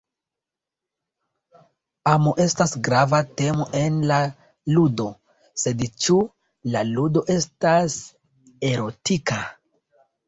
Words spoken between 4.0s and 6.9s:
la ludo, sed ĉu la